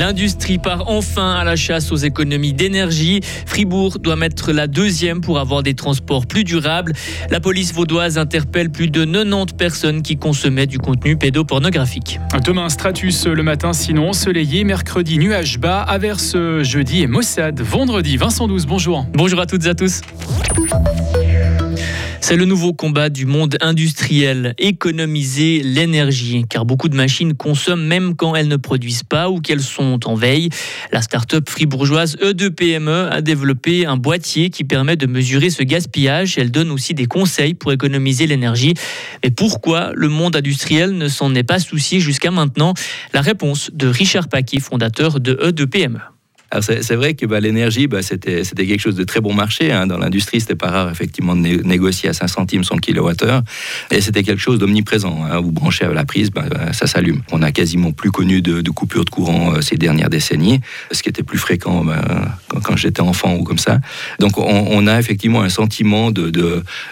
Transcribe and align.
L'industrie 0.00 0.56
part 0.56 0.84
enfin 0.88 1.34
à 1.34 1.44
la 1.44 1.56
chasse 1.56 1.92
aux 1.92 1.96
économies 1.96 2.54
d'énergie. 2.54 3.20
Fribourg 3.44 3.98
doit 3.98 4.16
mettre 4.16 4.50
la 4.50 4.66
deuxième 4.66 5.20
pour 5.20 5.38
avoir 5.38 5.62
des 5.62 5.74
transports 5.74 6.24
plus 6.24 6.42
durables. 6.42 6.94
La 7.28 7.38
police 7.38 7.74
vaudoise 7.74 8.16
interpelle 8.16 8.70
plus 8.70 8.88
de 8.88 9.04
90 9.04 9.52
personnes 9.58 10.00
qui 10.00 10.16
consommaient 10.16 10.66
du 10.66 10.78
contenu 10.78 11.18
pédopornographique. 11.18 12.18
Demain, 12.46 12.70
Stratus 12.70 13.26
le 13.26 13.42
matin, 13.42 13.74
sinon 13.74 14.08
ensoleillé. 14.08 14.64
Mercredi, 14.64 15.18
nuage 15.18 15.58
bas. 15.58 15.82
Averse 15.82 16.34
jeudi 16.62 17.02
et 17.02 17.06
Mossad 17.06 17.60
vendredi. 17.60 18.16
Vincent 18.16 18.48
12, 18.48 18.64
bonjour. 18.64 19.04
Bonjour 19.12 19.38
à 19.38 19.44
toutes 19.44 19.66
et 19.66 19.68
à 19.68 19.74
tous. 19.74 20.00
C'est 22.30 22.36
le 22.36 22.44
nouveau 22.44 22.72
combat 22.72 23.08
du 23.08 23.26
monde 23.26 23.56
industriel, 23.60 24.54
économiser 24.56 25.64
l'énergie, 25.64 26.44
car 26.48 26.64
beaucoup 26.64 26.88
de 26.88 26.94
machines 26.94 27.34
consomment 27.34 27.84
même 27.84 28.14
quand 28.14 28.36
elles 28.36 28.46
ne 28.46 28.54
produisent 28.54 29.02
pas 29.02 29.28
ou 29.28 29.40
qu'elles 29.40 29.64
sont 29.64 29.98
en 30.08 30.14
veille. 30.14 30.48
La 30.92 31.02
start-up 31.02 31.50
fribourgeoise 31.50 32.16
E2PME 32.18 32.88
e 32.88 33.10
a 33.10 33.20
développé 33.20 33.84
un 33.84 33.96
boîtier 33.96 34.50
qui 34.50 34.62
permet 34.62 34.94
de 34.94 35.06
mesurer 35.06 35.50
ce 35.50 35.64
gaspillage. 35.64 36.38
Elle 36.38 36.52
donne 36.52 36.70
aussi 36.70 36.94
des 36.94 37.06
conseils 37.06 37.54
pour 37.54 37.72
économiser 37.72 38.28
l'énergie. 38.28 38.74
Mais 39.24 39.32
pourquoi 39.32 39.90
le 39.96 40.08
monde 40.08 40.36
industriel 40.36 40.96
ne 40.96 41.08
s'en 41.08 41.34
est 41.34 41.42
pas 41.42 41.58
soucié 41.58 41.98
jusqu'à 41.98 42.30
maintenant? 42.30 42.74
La 43.12 43.22
réponse 43.22 43.72
de 43.74 43.88
Richard 43.88 44.28
Paquet, 44.28 44.60
fondateur 44.60 45.18
de 45.18 45.34
E2PME. 45.34 45.98
C'est 46.60 46.96
vrai 46.96 47.14
que 47.14 47.26
bah, 47.26 47.38
l'énergie, 47.38 47.86
bah, 47.86 48.02
c'était 48.02 48.42
quelque 48.42 48.80
chose 48.80 48.96
de 48.96 49.04
très 49.04 49.20
bon 49.20 49.32
marché. 49.32 49.70
Hein. 49.70 49.86
Dans 49.86 49.98
l'industrie, 49.98 50.40
c'était 50.40 50.56
pas 50.56 50.70
rare 50.70 50.90
effectivement 50.90 51.36
de 51.36 51.42
négocier 51.42 52.08
à 52.08 52.12
5 52.12 52.28
centimes 52.28 52.64
son 52.64 52.76
kilowattheure. 52.76 53.42
Et 53.90 54.00
c'était 54.00 54.22
quelque 54.22 54.40
chose 54.40 54.58
d'omniprésent. 54.58 55.24
Hein. 55.24 55.40
Vous 55.40 55.52
branchez 55.52 55.84
à 55.84 55.92
la 55.92 56.04
prise, 56.04 56.30
bah, 56.30 56.44
ça 56.72 56.86
s'allume. 56.86 57.22
On 57.30 57.42
a 57.42 57.52
quasiment 57.52 57.92
plus 57.92 58.10
connu 58.10 58.42
de, 58.42 58.68
coupures 58.70 59.04
de 59.04 59.10
courant 59.10 59.54
euh, 59.54 59.60
ces 59.60 59.76
dernières 59.76 60.10
décennies, 60.10 60.60
ce 60.90 61.02
qui 61.02 61.08
était 61.08 61.22
plus 61.22 61.38
fréquent 61.38 61.86
quand, 62.48 62.76
j'étais 62.76 63.00
enfant 63.00 63.34
ou 63.36 63.44
comme 63.44 63.58
ça. 63.58 63.80
Donc 64.18 64.38
on, 64.38 64.86
a 64.86 64.98
effectivement 64.98 65.42
un 65.42 65.48
sentiment 65.48 66.10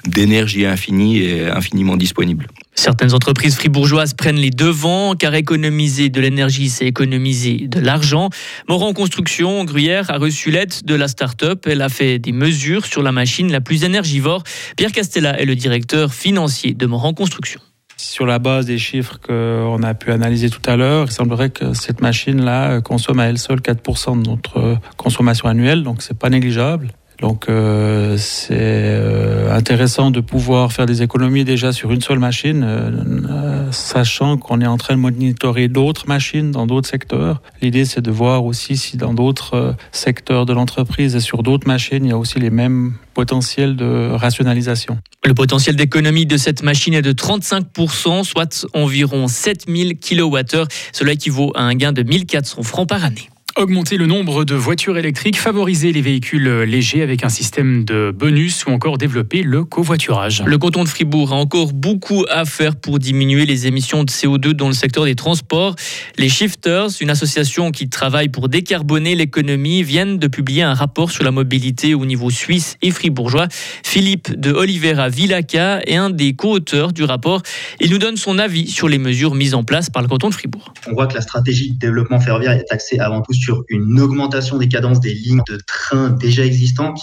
d'énergie 0.05 0.67
infinie 0.67 1.19
et 1.19 1.47
infiniment 1.47 1.97
disponible. 1.97 2.47
Certaines 2.75 3.13
entreprises 3.13 3.57
fribourgeoises 3.57 4.15
prennent 4.15 4.37
les 4.37 4.51
devants 4.51 5.15
car 5.15 5.35
économiser 5.35 6.11
de 6.11 6.21
l'énergie, 6.21 6.69
c'est 6.69 6.87
économiser 6.87 7.67
de 7.67 7.81
l'argent. 7.81 8.31
Moran 8.69 8.93
Construction, 8.93 9.65
Gruyère, 9.65 10.11
a 10.11 10.19
reçu 10.19 10.51
l'aide 10.51 10.73
de 10.85 10.95
la 10.95 11.09
start-up. 11.09 11.67
Elle 11.67 11.83
a 11.83 11.89
fait 11.89 12.19
des 12.19 12.33
mesures 12.33 12.87
sur 12.87 13.03
la 13.03 13.11
machine 13.11 13.51
la 13.51 13.61
plus 13.61 13.83
énergivore. 13.83 14.45
Pierre 14.77 14.93
Castella 14.93 15.41
est 15.41 15.45
le 15.45 15.57
directeur 15.57 16.15
financier 16.15 16.73
de 16.73 16.87
Moran 16.87 17.15
Construction. 17.15 17.61
Sur 17.97 18.27
la 18.27 18.39
base 18.39 18.67
des 18.67 18.79
chiffres 18.79 19.19
qu'on 19.21 19.83
a 19.83 19.95
pu 19.95 20.13
analyser 20.13 20.49
tout 20.49 20.63
à 20.65 20.77
l'heure, 20.77 21.07
il 21.09 21.13
semblerait 21.13 21.51
que 21.51 21.75
cette 21.75 22.01
machine-là 22.01 22.81
consomme 22.81 23.19
à 23.19 23.25
elle 23.25 23.39
seule 23.39 23.59
4% 23.59 24.23
de 24.23 24.29
notre 24.29 24.79
consommation 24.97 25.49
annuelle, 25.49 25.83
donc 25.83 26.01
c'est 26.01 26.17
pas 26.17 26.31
négligeable. 26.31 26.93
Donc 27.21 27.49
euh, 27.49 28.17
c'est 28.17 28.55
euh, 28.55 29.53
intéressant 29.53 30.13
de 30.13 30.21
pouvoir 30.21 30.73
faire 30.73 30.87
des 30.87 31.03
économies 31.03 31.45
déjà 31.45 31.73
sur 31.73 31.91
une 31.91 32.01
seule 32.01 32.21
machine, 32.21 32.65
euh, 32.65 33.73
sachant 33.73 34.37
qu'on 34.37 34.61
est 34.61 34.67
en 34.67 34.77
train 34.77 34.95
de 34.95 35.01
monitorer 35.01 35.67
d'autres 35.67 36.07
machines 36.07 36.53
dans 36.53 36.67
d'autres 36.67 36.89
secteurs. 36.89 37.43
L'idée 37.61 37.85
c'est 37.85 38.01
de 38.03 38.13
voir 38.13 38.45
aussi 38.45 38.77
si 38.77 38.97
dans 38.97 39.15
d'autres 39.15 39.75
secteurs 39.91 40.47
de 40.47 40.53
l'entreprise 40.53 41.17
et 41.17 41.21
sur 41.21 41.43
d'autres 41.43 41.67
machines, 41.67 42.05
il 42.05 42.11
y 42.11 42.13
a 42.13 42.19
aussi 42.19 42.39
les 42.39 42.51
mêmes 42.51 42.95
potentiels 43.15 43.75
de 43.75 44.11
rationalisation. 44.13 44.99
Le 45.25 45.35
potentiel 45.35 45.75
d'économie 45.75 46.25
de 46.25 46.37
cette 46.37 46.63
machine 46.63 46.95
est 46.95 47.03
de 47.03 47.13
35%, 47.13 48.23
soit 48.23 48.67
environ 48.75 49.27
7000 49.27 49.99
kWh. 49.99 50.69
Cela 50.93 51.13
équivaut 51.13 51.51
à 51.57 51.63
un 51.63 51.75
gain 51.75 51.91
de 51.91 52.05
1400 52.05 52.63
francs 52.63 52.89
par 52.89 53.05
année. 53.05 53.29
Augmenter 53.59 53.97
le 53.97 54.07
nombre 54.07 54.45
de 54.45 54.55
voitures 54.55 54.99
électriques, 54.99 55.37
favoriser 55.37 55.91
les 55.91 56.01
véhicules 56.01 56.49
légers 56.63 57.03
avec 57.03 57.25
un 57.25 57.29
système 57.29 57.85
de 57.85 58.15
bonus 58.17 58.65
ou 58.65 58.71
encore 58.71 58.99
développer 58.99 59.43
le 59.43 59.65
covoiturage. 59.65 60.45
Le 60.47 60.59
canton 60.59 60.85
de 60.85 60.89
Fribourg 60.89 61.33
a 61.33 61.35
encore 61.35 61.73
beaucoup 61.73 62.25
à 62.31 62.45
faire 62.45 62.77
pour 62.77 63.01
diminuer 63.01 63.47
les 63.47 63.67
émissions 63.67 64.05
de 64.05 64.13
CO2 64.13 64.53
dans 64.53 64.69
le 64.69 64.75
secteur 64.75 65.07
des 65.07 65.17
transports. 65.17 65.75
Les 66.19 66.29
Shifters, 66.29 66.91
une 67.01 67.11
association 67.11 67.73
qui 67.73 67.89
travaille 67.89 68.29
pour 68.29 68.49
décarboner 68.49 69.17
l'économie, 69.17 69.83
viennent 69.83 70.19
de 70.19 70.29
publier 70.29 70.63
un 70.63 70.75
rapport 70.75 71.11
sur 71.11 71.25
la 71.25 71.33
mobilité 71.33 71.95
au 71.95 72.07
niveau 72.07 72.31
suisse 72.31 72.77
et 72.81 72.93
fribourgeois. 72.93 73.49
Philippe 73.83 74.39
de 74.39 74.53
Oliveira 74.53 75.09
Villaca 75.09 75.81
est 75.85 75.97
un 75.97 76.11
des 76.11 76.35
co-auteurs 76.35 76.93
du 76.93 77.03
rapport. 77.03 77.43
Il 77.81 77.91
nous 77.91 77.99
donne 77.99 78.17
son 78.17 78.39
avis 78.39 78.69
sur 78.69 78.89
les 78.89 78.99
mesures 78.99 79.35
mises 79.35 79.55
en 79.55 79.65
place 79.65 79.91
par 79.91 80.01
le 80.01 80.07
canton 80.07 80.29
de 80.29 80.35
Fribourg. 80.35 80.73
On 80.87 80.93
voit 80.93 81.09
que 81.09 81.15
la 81.15 81.23
stratégie 81.23 81.73
de 81.73 81.79
développement 81.79 82.21
ferroviaire 82.21 82.53
est 82.53 82.71
axée 82.71 83.01
avant 83.01 83.21
tout 83.21 83.33
sur 83.33 83.48
sur 83.49 83.65
une 83.71 83.99
augmentation 83.99 84.59
des 84.59 84.69
cadences 84.69 85.01
des 85.01 85.15
lignes 85.15 85.41
de 85.49 85.59
train 85.67 86.11
déjà 86.11 86.45
existantes. 86.45 87.01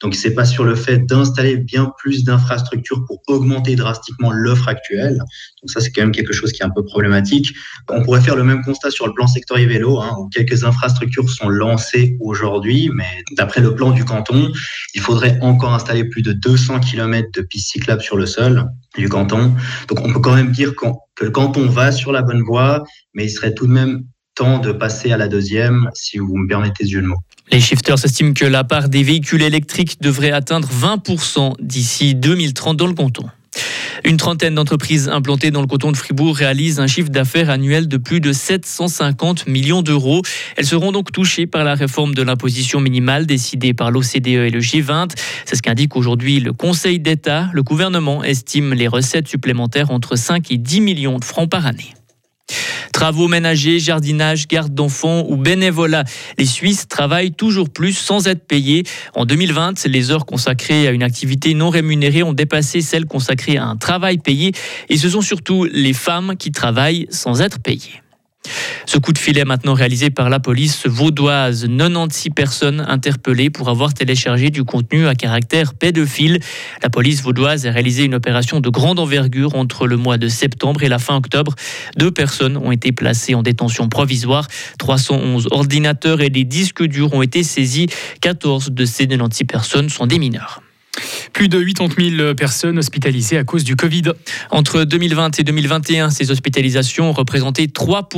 Donc, 0.00 0.14
c'est 0.14 0.32
pas 0.32 0.46
sur 0.46 0.64
le 0.64 0.74
fait 0.74 0.98
d'installer 1.04 1.58
bien 1.58 1.92
plus 1.98 2.24
d'infrastructures 2.24 3.04
pour 3.04 3.20
augmenter 3.26 3.76
drastiquement 3.76 4.32
l'offre 4.32 4.68
actuelle. 4.68 5.18
Donc, 5.18 5.70
ça, 5.70 5.80
c'est 5.80 5.90
quand 5.92 6.00
même 6.00 6.12
quelque 6.12 6.32
chose 6.32 6.52
qui 6.52 6.62
est 6.62 6.64
un 6.64 6.70
peu 6.70 6.82
problématique. 6.82 7.54
On 7.90 8.02
pourrait 8.02 8.22
faire 8.22 8.34
le 8.34 8.44
même 8.44 8.62
constat 8.64 8.90
sur 8.90 9.06
le 9.06 9.12
plan 9.12 9.26
sectoriel 9.26 9.68
vélo, 9.68 10.00
hein, 10.00 10.16
où 10.18 10.30
quelques 10.30 10.64
infrastructures 10.64 11.28
sont 11.28 11.50
lancées 11.50 12.16
aujourd'hui, 12.20 12.90
mais 12.94 13.22
d'après 13.36 13.60
le 13.60 13.74
plan 13.74 13.90
du 13.90 14.06
canton, 14.06 14.50
il 14.94 15.02
faudrait 15.02 15.38
encore 15.42 15.74
installer 15.74 16.04
plus 16.08 16.22
de 16.22 16.32
200 16.32 16.80
km 16.80 17.28
de 17.34 17.42
pistes 17.42 17.72
cyclables 17.72 18.02
sur 18.02 18.16
le 18.16 18.24
sol 18.24 18.64
du 18.96 19.10
canton. 19.10 19.54
Donc, 19.88 20.00
on 20.02 20.10
peut 20.14 20.20
quand 20.20 20.34
même 20.34 20.52
dire 20.52 20.72
que 20.74 21.24
le 21.24 21.30
canton 21.30 21.66
va 21.68 21.92
sur 21.92 22.10
la 22.10 22.22
bonne 22.22 22.42
voie, 22.42 22.82
mais 23.12 23.26
il 23.26 23.30
serait 23.30 23.52
tout 23.52 23.66
de 23.66 23.72
même 23.72 24.04
temps 24.34 24.58
de 24.58 24.72
passer 24.72 25.12
à 25.12 25.16
la 25.16 25.28
deuxième, 25.28 25.90
si 25.94 26.18
vous 26.18 26.36
me 26.36 26.46
permettez 26.46 26.84
ce 26.84 26.90
jeu 26.90 27.02
de. 27.02 27.08
Les 27.50 27.60
shifters 27.60 28.04
estiment 28.04 28.32
que 28.32 28.44
la 28.44 28.64
part 28.64 28.88
des 28.88 29.02
véhicules 29.02 29.42
électriques 29.42 30.00
devrait 30.00 30.32
atteindre 30.32 30.68
20% 30.68 31.54
d'ici 31.60 32.14
2030 32.14 32.76
dans 32.76 32.86
le 32.86 32.94
canton. 32.94 33.24
Une 34.04 34.16
trentaine 34.16 34.56
d'entreprises 34.56 35.08
implantées 35.08 35.50
dans 35.50 35.60
le 35.60 35.66
canton 35.66 35.92
de 35.92 35.96
Fribourg 35.96 36.36
réalisent 36.36 36.80
un 36.80 36.86
chiffre 36.86 37.10
d'affaires 37.10 37.48
annuel 37.48 37.86
de 37.86 37.96
plus 37.96 38.20
de 38.20 38.32
750 38.32 39.46
millions 39.46 39.82
d'euros. 39.82 40.22
Elles 40.56 40.66
seront 40.66 40.90
donc 40.90 41.12
touchées 41.12 41.46
par 41.46 41.62
la 41.64 41.74
réforme 41.74 42.14
de 42.14 42.22
l'imposition 42.22 42.80
minimale 42.80 43.26
décidée 43.26 43.72
par 43.72 43.92
l'OCDE 43.92 44.26
et 44.26 44.50
le 44.50 44.60
G20. 44.60 45.10
C'est 45.46 45.56
ce 45.56 45.62
qu'indique 45.62 45.96
aujourd'hui 45.96 46.40
le 46.40 46.52
Conseil 46.52 46.98
d'État. 46.98 47.48
Le 47.52 47.62
gouvernement 47.62 48.24
estime 48.24 48.74
les 48.74 48.88
recettes 48.88 49.28
supplémentaires 49.28 49.90
entre 49.90 50.16
5 50.16 50.50
et 50.50 50.58
10 50.58 50.80
millions 50.80 51.18
de 51.18 51.24
francs 51.24 51.48
par 51.48 51.64
année. 51.66 51.94
Travaux 52.94 53.26
ménagers, 53.26 53.80
jardinage, 53.80 54.46
garde 54.46 54.72
d'enfants 54.72 55.24
ou 55.28 55.36
bénévolat. 55.36 56.04
Les 56.38 56.46
Suisses 56.46 56.86
travaillent 56.86 57.32
toujours 57.32 57.68
plus 57.68 57.92
sans 57.92 58.28
être 58.28 58.46
payés. 58.46 58.84
En 59.16 59.26
2020, 59.26 59.84
les 59.86 60.12
heures 60.12 60.24
consacrées 60.24 60.86
à 60.86 60.92
une 60.92 61.02
activité 61.02 61.54
non 61.54 61.70
rémunérée 61.70 62.22
ont 62.22 62.32
dépassé 62.32 62.82
celles 62.82 63.06
consacrées 63.06 63.56
à 63.56 63.66
un 63.66 63.76
travail 63.76 64.18
payé. 64.18 64.52
Et 64.88 64.96
ce 64.96 65.08
sont 65.08 65.22
surtout 65.22 65.64
les 65.64 65.92
femmes 65.92 66.36
qui 66.38 66.52
travaillent 66.52 67.08
sans 67.10 67.42
être 67.42 67.58
payées. 67.58 68.03
Ce 68.86 68.98
coup 68.98 69.12
de 69.12 69.18
filet 69.18 69.44
maintenant 69.44 69.74
réalisé 69.74 70.10
par 70.10 70.28
la 70.28 70.40
police 70.40 70.86
vaudoise. 70.86 71.66
96 71.66 72.32
personnes 72.34 72.84
interpellées 72.86 73.50
pour 73.50 73.68
avoir 73.68 73.94
téléchargé 73.94 74.50
du 74.50 74.64
contenu 74.64 75.06
à 75.06 75.14
caractère 75.14 75.74
pédophile. 75.74 76.38
La 76.82 76.90
police 76.90 77.22
vaudoise 77.22 77.66
a 77.66 77.70
réalisé 77.70 78.04
une 78.04 78.14
opération 78.14 78.60
de 78.60 78.68
grande 78.68 78.98
envergure 78.98 79.56
entre 79.56 79.86
le 79.86 79.96
mois 79.96 80.18
de 80.18 80.28
septembre 80.28 80.82
et 80.82 80.88
la 80.88 80.98
fin 80.98 81.16
octobre. 81.16 81.54
Deux 81.96 82.10
personnes 82.10 82.56
ont 82.56 82.72
été 82.72 82.92
placées 82.92 83.34
en 83.34 83.42
détention 83.42 83.88
provisoire. 83.88 84.48
311 84.78 85.48
ordinateurs 85.50 86.20
et 86.20 86.30
des 86.30 86.44
disques 86.44 86.84
durs 86.84 87.14
ont 87.14 87.22
été 87.22 87.42
saisis. 87.42 87.86
14 88.20 88.70
de 88.70 88.84
ces 88.84 89.06
96 89.06 89.46
personnes 89.46 89.88
sont 89.88 90.06
des 90.06 90.18
mineurs. 90.18 90.63
Plus 91.32 91.48
de 91.48 91.62
80 91.62 92.16
000 92.16 92.34
personnes 92.34 92.78
hospitalisées 92.78 93.38
à 93.38 93.44
cause 93.44 93.64
du 93.64 93.76
Covid. 93.76 94.12
Entre 94.50 94.84
2020 94.84 95.38
et 95.40 95.44
2021, 95.44 96.10
ces 96.10 96.30
hospitalisations 96.30 97.12
représenté 97.12 97.68
3 97.68 98.08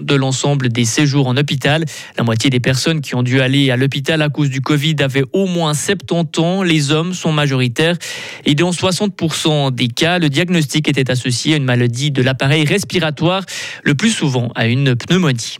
de 0.00 0.14
l'ensemble 0.14 0.68
des 0.68 0.84
séjours 0.84 1.28
en 1.28 1.36
hôpital. 1.36 1.84
La 2.16 2.24
moitié 2.24 2.50
des 2.50 2.60
personnes 2.60 3.00
qui 3.00 3.14
ont 3.14 3.22
dû 3.22 3.40
aller 3.40 3.70
à 3.70 3.76
l'hôpital 3.76 4.22
à 4.22 4.28
cause 4.28 4.50
du 4.50 4.60
Covid 4.60 4.96
avaient 5.00 5.24
au 5.32 5.46
moins 5.46 5.74
70 5.74 6.40
ans. 6.40 6.62
Les 6.62 6.90
hommes 6.90 7.14
sont 7.14 7.32
majoritaires 7.32 7.96
et 8.44 8.54
dans 8.54 8.72
60 8.72 9.72
des 9.72 9.88
cas, 9.88 10.18
le 10.18 10.28
diagnostic 10.28 10.88
était 10.88 11.10
associé 11.10 11.54
à 11.54 11.56
une 11.56 11.64
maladie 11.64 12.10
de 12.10 12.22
l'appareil 12.22 12.64
respiratoire, 12.64 13.44
le 13.82 13.94
plus 13.94 14.10
souvent 14.10 14.52
à 14.54 14.66
une 14.66 14.94
pneumonie. 14.94 15.58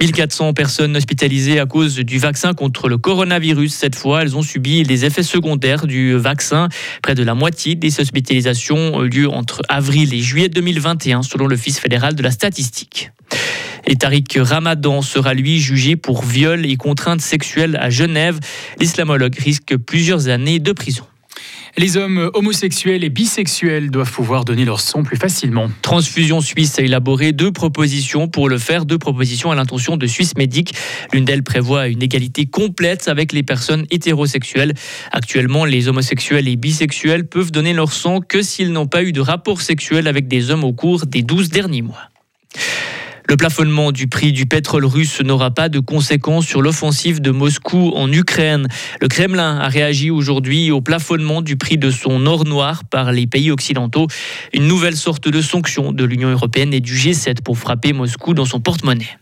1400 0.00 0.52
personnes 0.52 0.96
hospitalisées 0.96 1.58
à 1.58 1.66
cause 1.66 1.96
du 1.96 2.18
vaccin 2.18 2.54
contre 2.54 2.88
le 2.88 2.98
coronavirus. 2.98 3.74
Cette 3.74 3.96
fois, 3.96 4.22
elles 4.22 4.36
ont 4.36 4.42
subi 4.42 4.84
les 4.84 5.04
effets 5.04 5.22
secondaires 5.22 5.86
du 5.86 6.14
vaccin. 6.14 6.68
Près 7.02 7.14
de 7.14 7.22
la 7.22 7.34
moitié 7.34 7.74
des 7.74 8.00
hospitalisations 8.00 8.94
ont 8.94 9.04
eu 9.04 9.08
lieu 9.08 9.28
entre 9.28 9.62
avril 9.68 10.14
et 10.14 10.20
juillet 10.20 10.48
2021, 10.48 11.22
selon 11.22 11.46
l'Office 11.46 11.78
fédéral 11.78 12.14
de 12.14 12.22
la 12.22 12.30
statistique. 12.30 13.10
Et 13.86 13.96
Tariq 13.96 14.38
Ramadan 14.40 15.02
sera 15.02 15.34
lui 15.34 15.60
jugé 15.60 15.96
pour 15.96 16.22
viol 16.22 16.66
et 16.66 16.76
contrainte 16.76 17.20
sexuelle 17.20 17.76
à 17.80 17.90
Genève. 17.90 18.38
L'islamologue 18.78 19.36
risque 19.36 19.76
plusieurs 19.76 20.28
années 20.28 20.58
de 20.58 20.72
prison. 20.72 21.04
Les 21.78 21.96
hommes 21.96 22.28
homosexuels 22.34 23.04
et 23.04 23.08
bisexuels 23.08 23.92
doivent 23.92 24.10
pouvoir 24.10 24.44
donner 24.44 24.64
leur 24.64 24.80
sang 24.80 25.04
plus 25.04 25.16
facilement. 25.16 25.70
Transfusion 25.80 26.40
Suisse 26.40 26.76
a 26.80 26.82
élaboré 26.82 27.30
deux 27.30 27.52
propositions 27.52 28.26
pour 28.26 28.48
le 28.48 28.58
faire, 28.58 28.84
deux 28.84 28.98
propositions 28.98 29.52
à 29.52 29.54
l'intention 29.54 29.96
de 29.96 30.04
Suisse 30.08 30.36
Médic. 30.36 30.74
L'une 31.12 31.24
d'elles 31.24 31.44
prévoit 31.44 31.86
une 31.86 32.02
égalité 32.02 32.46
complète 32.46 33.06
avec 33.06 33.32
les 33.32 33.44
personnes 33.44 33.86
hétérosexuelles. 33.92 34.74
Actuellement, 35.12 35.64
les 35.64 35.86
homosexuels 35.86 36.48
et 36.48 36.56
bisexuels 36.56 37.28
peuvent 37.28 37.52
donner 37.52 37.74
leur 37.74 37.92
sang 37.92 38.22
que 38.22 38.42
s'ils 38.42 38.72
n'ont 38.72 38.88
pas 38.88 39.04
eu 39.04 39.12
de 39.12 39.20
rapport 39.20 39.60
sexuel 39.60 40.08
avec 40.08 40.26
des 40.26 40.50
hommes 40.50 40.64
au 40.64 40.72
cours 40.72 41.06
des 41.06 41.22
12 41.22 41.48
derniers 41.50 41.82
mois. 41.82 42.10
Le 43.30 43.36
plafonnement 43.36 43.92
du 43.92 44.06
prix 44.06 44.32
du 44.32 44.46
pétrole 44.46 44.86
russe 44.86 45.20
n'aura 45.20 45.50
pas 45.50 45.68
de 45.68 45.80
conséquences 45.80 46.46
sur 46.46 46.62
l'offensive 46.62 47.20
de 47.20 47.30
Moscou 47.30 47.92
en 47.94 48.10
Ukraine. 48.10 48.68
Le 49.02 49.08
Kremlin 49.08 49.58
a 49.58 49.68
réagi 49.68 50.10
aujourd'hui 50.10 50.70
au 50.70 50.80
plafonnement 50.80 51.42
du 51.42 51.56
prix 51.56 51.76
de 51.76 51.90
son 51.90 52.24
or 52.24 52.46
noir 52.46 52.84
par 52.86 53.12
les 53.12 53.26
pays 53.26 53.50
occidentaux. 53.50 54.06
Une 54.54 54.66
nouvelle 54.66 54.96
sorte 54.96 55.28
de 55.28 55.42
sanction 55.42 55.92
de 55.92 56.04
l'Union 56.04 56.30
européenne 56.30 56.72
et 56.72 56.80
du 56.80 56.96
G7 56.96 57.42
pour 57.42 57.58
frapper 57.58 57.92
Moscou 57.92 58.32
dans 58.32 58.46
son 58.46 58.60
porte-monnaie. 58.60 59.18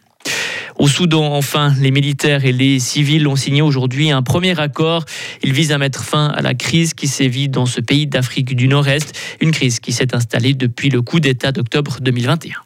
Au 0.76 0.86
Soudan, 0.86 1.32
enfin, 1.34 1.74
les 1.80 1.90
militaires 1.90 2.44
et 2.44 2.52
les 2.52 2.78
civils 2.78 3.26
ont 3.26 3.34
signé 3.34 3.60
aujourd'hui 3.60 4.12
un 4.12 4.22
premier 4.22 4.60
accord. 4.60 5.04
Il 5.42 5.52
vise 5.52 5.72
à 5.72 5.78
mettre 5.78 6.04
fin 6.04 6.28
à 6.28 6.42
la 6.42 6.54
crise 6.54 6.94
qui 6.94 7.08
sévit 7.08 7.48
dans 7.48 7.66
ce 7.66 7.80
pays 7.80 8.06
d'Afrique 8.06 8.54
du 8.54 8.68
Nord-Est, 8.68 9.18
une 9.40 9.50
crise 9.50 9.80
qui 9.80 9.90
s'est 9.90 10.14
installée 10.14 10.54
depuis 10.54 10.90
le 10.90 11.02
coup 11.02 11.18
d'État 11.18 11.50
d'octobre 11.50 11.96
2021. 12.00 12.65